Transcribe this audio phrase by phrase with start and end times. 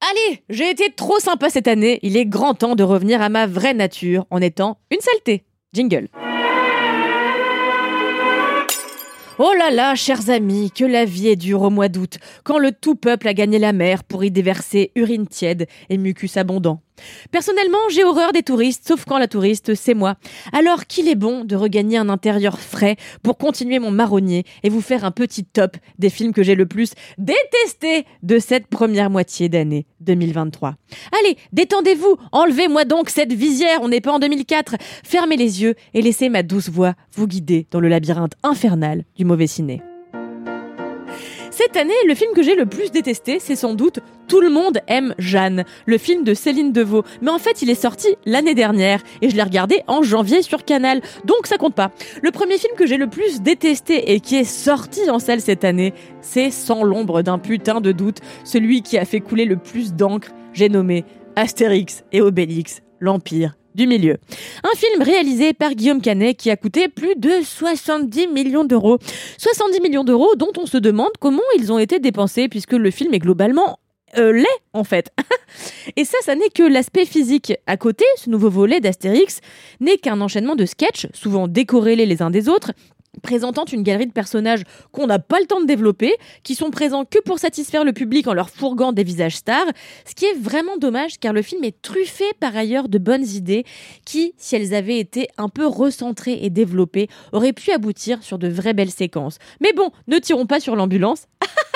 [0.00, 3.46] Allez, j'ai été trop sympa cette année, il est grand temps de revenir à ma
[3.46, 5.44] vraie nature en étant une saleté.
[5.74, 6.08] Jingle.
[9.38, 12.72] Oh là là, chers amis, que la vie est dure au mois d'août, quand le
[12.72, 16.80] tout peuple a gagné la mer pour y déverser urine tiède et mucus abondant.
[17.30, 20.16] Personnellement, j'ai horreur des touristes, sauf quand la touriste, c'est moi.
[20.52, 24.80] Alors qu'il est bon de regagner un intérieur frais pour continuer mon marronnier et vous
[24.80, 29.48] faire un petit top des films que j'ai le plus détestés de cette première moitié
[29.48, 30.76] d'année 2023.
[31.20, 34.76] Allez, détendez-vous, enlevez-moi donc cette visière, on n'est pas en 2004.
[35.04, 39.24] Fermez les yeux et laissez ma douce voix vous guider dans le labyrinthe infernal du
[39.24, 39.82] mauvais ciné.
[41.62, 44.78] Cette année, le film que j'ai le plus détesté, c'est sans doute Tout le monde
[44.86, 47.04] aime Jeanne, le film de Céline Deveau.
[47.20, 50.64] Mais en fait, il est sorti l'année dernière et je l'ai regardé en janvier sur
[50.64, 51.90] Canal, donc ça compte pas.
[52.22, 55.64] Le premier film que j'ai le plus détesté et qui est sorti en salle cette
[55.64, 59.92] année, c'est sans l'ombre d'un putain de doute, celui qui a fait couler le plus
[59.92, 61.04] d'encre, j'ai nommé
[61.36, 64.16] Astérix et Obélix, l'Empire du milieu.
[64.64, 68.98] Un film réalisé par Guillaume Canet qui a coûté plus de 70 millions d'euros.
[69.38, 73.14] 70 millions d'euros dont on se demande comment ils ont été dépensés puisque le film
[73.14, 73.78] est globalement
[74.18, 75.12] euh, laid en fait.
[75.96, 77.52] Et ça, ça n'est que l'aspect physique.
[77.66, 79.40] À côté, ce nouveau volet d'Astérix
[79.80, 82.72] n'est qu'un enchaînement de sketchs, souvent décorrélés les uns des autres,
[83.22, 87.04] présentant une galerie de personnages qu'on n'a pas le temps de développer, qui sont présents
[87.04, 89.66] que pour satisfaire le public en leur fourguant des visages stars,
[90.04, 93.64] ce qui est vraiment dommage car le film est truffé par ailleurs de bonnes idées
[94.04, 98.48] qui, si elles avaient été un peu recentrées et développées, auraient pu aboutir sur de
[98.48, 99.38] vraies belles séquences.
[99.60, 101.26] Mais bon, ne tirons pas sur l'ambulance.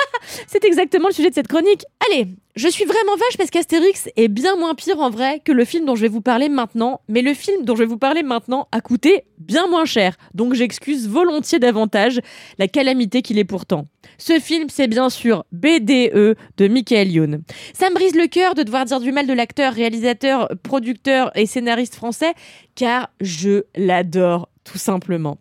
[0.47, 1.83] C'est exactement le sujet de cette chronique.
[2.07, 5.65] Allez, je suis vraiment vache parce qu'Astérix est bien moins pire en vrai que le
[5.65, 8.23] film dont je vais vous parler maintenant, mais le film dont je vais vous parler
[8.23, 12.21] maintenant a coûté bien moins cher, donc j'excuse volontiers davantage
[12.57, 13.87] la calamité qu'il est pourtant.
[14.17, 17.43] Ce film, c'est bien sûr BDE de Michael Youn.
[17.73, 21.45] Ça me brise le cœur de devoir dire du mal de l'acteur, réalisateur, producteur et
[21.45, 22.33] scénariste français,
[22.75, 25.37] car je l'adore tout simplement.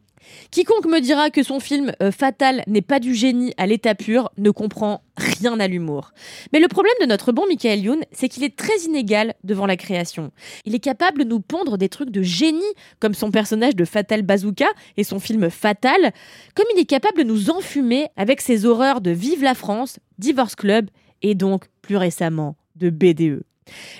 [0.51, 4.31] Quiconque me dira que son film euh, Fatal n'est pas du génie à l'état pur
[4.39, 6.13] ne comprend rien à l'humour.
[6.53, 9.77] Mais le problème de notre bon Michael Youn, c'est qu'il est très inégal devant la
[9.77, 10.33] création.
[10.65, 12.63] Il est capable de nous pondre des trucs de génie,
[13.01, 16.13] comme son personnage de Fatal Bazooka et son film Fatal,
[16.55, 20.55] comme il est capable de nous enfumer avec ses horreurs de Vive la France, Divorce
[20.55, 20.89] Club
[21.23, 23.45] et donc plus récemment de BDE.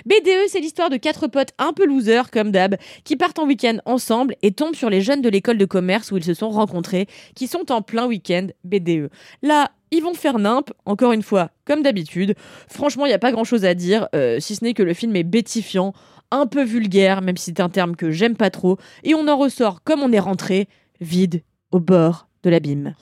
[0.05, 3.77] BDE, c'est l'histoire de quatre potes un peu losers, comme d'hab, qui partent en week-end
[3.85, 7.07] ensemble et tombent sur les jeunes de l'école de commerce où ils se sont rencontrés,
[7.35, 9.09] qui sont en plein week-end BDE.
[9.41, 12.35] Là, ils vont faire nimp, encore une fois, comme d'habitude.
[12.67, 15.15] Franchement, il n'y a pas grand-chose à dire, euh, si ce n'est que le film
[15.15, 15.93] est bétifiant,
[16.31, 19.37] un peu vulgaire, même si c'est un terme que j'aime pas trop, et on en
[19.37, 20.67] ressort comme on est rentré,
[20.99, 22.95] vide, au bord l'abîme.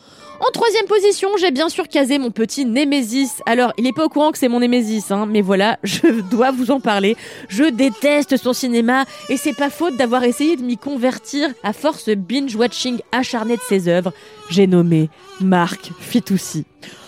[0.45, 3.41] En troisième position, j'ai bien sûr casé mon petit Némésis.
[3.45, 6.51] Alors, il n'est pas au courant que c'est mon Némésis, hein, mais voilà, je dois
[6.51, 7.15] vous en parler.
[7.47, 12.09] Je déteste son cinéma et c'est pas faute d'avoir essayé de m'y convertir à force
[12.09, 14.11] binge-watching acharné de ses œuvres.
[14.49, 15.09] J'ai nommé
[15.39, 16.65] Marc Fitoussi.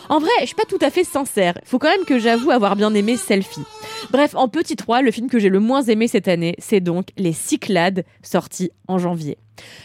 [0.08, 1.58] En vrai, je suis pas tout à fait sincère.
[1.66, 3.64] Faut quand même que j'avoue avoir bien aimé Selfie.
[4.12, 7.08] Bref, en petit 3, le film que j'ai le moins aimé cette année, c'est donc
[7.18, 9.38] Les Cyclades, sorti en janvier.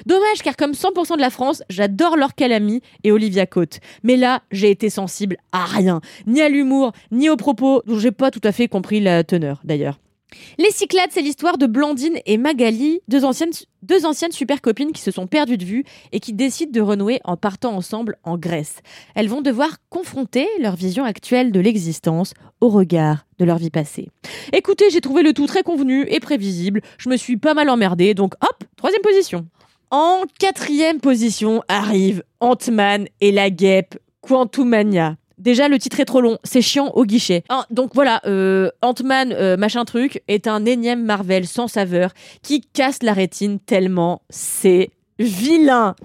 [0.06, 3.80] Dommage car comme 100% de la France, j'adore Laure Calamy et Olivia Cote.
[4.02, 8.12] Mais là, j'ai été sensible à rien, ni à l'humour, ni aux propos dont j'ai
[8.12, 9.98] pas tout à fait compris la teneur d'ailleurs.
[10.58, 13.50] Les Cyclades, c'est l'histoire de Blandine et Magali, deux anciennes,
[13.82, 17.20] deux anciennes super copines qui se sont perdues de vue et qui décident de renouer
[17.24, 18.76] en partant ensemble en Grèce.
[19.14, 24.08] Elles vont devoir confronter leur vision actuelle de l'existence au regard de leur vie passée.
[24.52, 26.82] Écoutez, j'ai trouvé le tout très convenu et prévisible.
[26.98, 29.46] Je me suis pas mal emmerdée, donc hop, troisième position.
[29.90, 35.16] En quatrième position arrive Ant-Man et la guêpe Quantumania.
[35.36, 37.42] Déjà, le titre est trop long, c'est chiant au guichet.
[37.48, 42.60] Ah, donc voilà, euh, Ant-Man, euh, machin truc, est un énième Marvel sans saveur qui
[42.60, 45.96] casse la rétine tellement c'est vilain.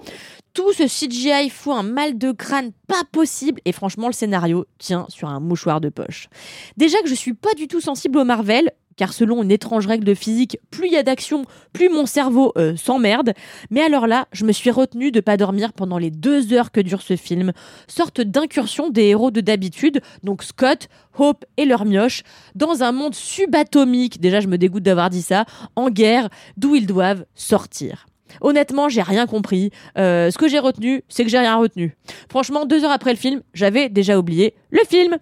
[0.52, 5.06] Tout ce CGI fout un mal de crâne pas possible et franchement le scénario tient
[5.10, 6.28] sur un mouchoir de poche.
[6.76, 10.04] Déjà que je suis pas du tout sensible au Marvel, car selon une étrange règle
[10.04, 13.32] de physique, plus il y a d'action, plus mon cerveau euh, s'emmerde.
[13.70, 16.80] Mais alors là, je me suis retenue de pas dormir pendant les deux heures que
[16.80, 17.52] dure ce film,
[17.86, 20.88] sorte d'incursion des héros de d'habitude, donc Scott,
[21.18, 22.22] Hope et leur mioche,
[22.54, 25.44] dans un monde subatomique, déjà je me dégoûte d'avoir dit ça,
[25.76, 28.06] en guerre, d'où ils doivent sortir.
[28.40, 29.70] Honnêtement, j'ai rien compris.
[29.98, 31.96] Euh, ce que j'ai retenu, c'est que j'ai rien retenu.
[32.28, 35.16] Franchement, deux heures après le film, j'avais déjà oublié le film.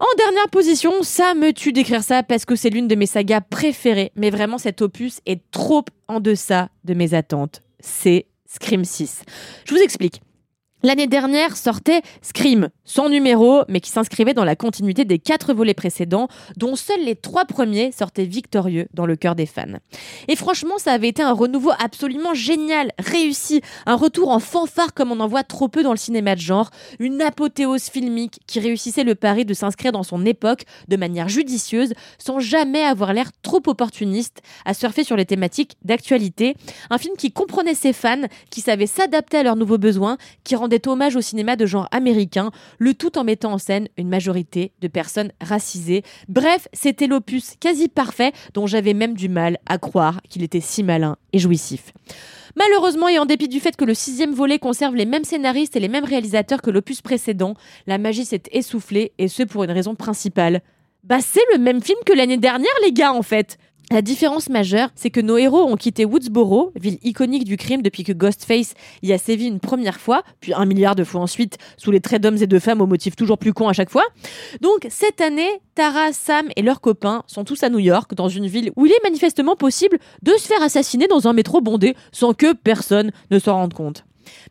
[0.00, 3.40] En dernière position, ça me tue d'écrire ça parce que c'est l'une de mes sagas
[3.40, 4.12] préférées.
[4.16, 7.62] Mais vraiment, cet opus est trop en deçà de mes attentes.
[7.80, 9.22] C'est Scream 6.
[9.64, 10.20] Je vous explique.
[10.84, 15.72] L'année dernière sortait Scream, son numéro, mais qui s'inscrivait dans la continuité des quatre volets
[15.72, 16.28] précédents,
[16.58, 19.78] dont seuls les trois premiers sortaient victorieux dans le cœur des fans.
[20.28, 25.10] Et franchement, ça avait été un renouveau absolument génial, réussi, un retour en fanfare comme
[25.10, 29.04] on en voit trop peu dans le cinéma de genre, une apothéose filmique qui réussissait
[29.04, 33.62] le pari de s'inscrire dans son époque de manière judicieuse, sans jamais avoir l'air trop
[33.68, 36.56] opportuniste à surfer sur les thématiques d'actualité.
[36.90, 40.73] Un film qui comprenait ses fans, qui savait s'adapter à leurs nouveaux besoins, qui rendait
[40.86, 44.88] hommage au cinéma de genre américain, le tout en mettant en scène une majorité de
[44.88, 46.02] personnes racisées.
[46.28, 50.82] Bref, c'était l'opus quasi parfait dont j'avais même du mal à croire qu'il était si
[50.82, 51.92] malin et jouissif.
[52.56, 55.80] Malheureusement, et en dépit du fait que le sixième volet conserve les mêmes scénaristes et
[55.80, 57.54] les mêmes réalisateurs que l'opus précédent,
[57.86, 60.62] la magie s'est essoufflée, et ce pour une raison principale.
[61.02, 63.58] Bah c'est le même film que l'année dernière les gars en fait
[63.90, 68.02] la différence majeure, c'est que nos héros ont quitté Woodsboro, ville iconique du crime depuis
[68.02, 71.90] que Ghostface y a sévi une première fois, puis un milliard de fois ensuite, sous
[71.90, 74.04] les traits d'hommes et de femmes au motif toujours plus con à chaque fois.
[74.60, 78.46] Donc cette année, Tara, Sam et leurs copains sont tous à New York, dans une
[78.46, 82.32] ville où il est manifestement possible de se faire assassiner dans un métro bondé sans
[82.32, 84.04] que personne ne s'en rende compte.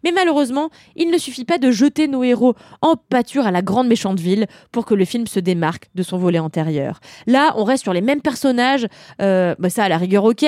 [0.04, 3.88] Mais malheureusement, il ne suffit pas de jeter nos héros en pâture à la grande
[3.88, 7.00] méchante ville pour que le film se démarque de son volet antérieur.
[7.28, 8.88] Là, on reste sur les mêmes personnages,
[9.22, 10.46] euh, bah ça à la rigueur ok,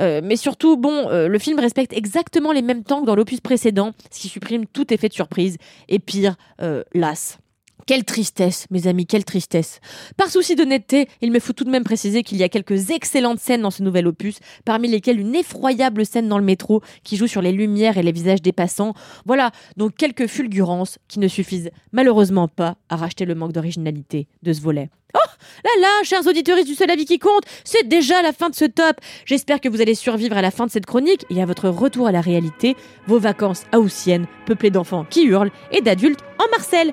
[0.00, 3.40] euh, mais surtout, bon, euh, le film respecte exactement les mêmes temps que dans l'opus
[3.40, 5.56] précédent, ce qui supprime tout effet de surprise,
[5.88, 6.36] et pire,
[6.94, 7.38] las.
[7.88, 9.80] Quelle tristesse, mes amis, quelle tristesse.
[10.18, 13.40] Par souci d'honnêteté, il me faut tout de même préciser qu'il y a quelques excellentes
[13.40, 17.26] scènes dans ce nouvel opus, parmi lesquelles une effroyable scène dans le métro qui joue
[17.26, 18.92] sur les lumières et les visages des passants.
[19.24, 24.52] Voilà, donc quelques fulgurances qui ne suffisent malheureusement pas à racheter le manque d'originalité de
[24.52, 24.90] ce volet.
[25.14, 25.30] Oh
[25.64, 28.66] là là, chers auditeurs du seul avis qui compte, c'est déjà la fin de ce
[28.66, 28.96] top.
[29.24, 32.06] J'espère que vous allez survivre à la fin de cette chronique et à votre retour
[32.06, 32.76] à la réalité,
[33.06, 36.92] vos vacances haussiennes, peuplées d'enfants qui hurlent et d'adultes en Marcel.